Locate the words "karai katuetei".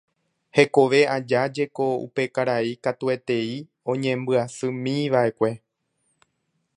2.37-3.51